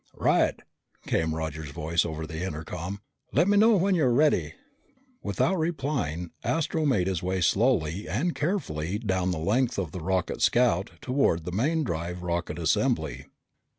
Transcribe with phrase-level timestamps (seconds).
[0.17, 0.59] "Right,"
[1.05, 3.01] came Roger's voice over the intercom.
[3.31, 4.55] "Let me know when you're ready."
[5.21, 10.41] Without replying, Astro made his way slowly and carefully down the length of the rocket
[10.41, 13.27] scout toward the main drive rocket assembly.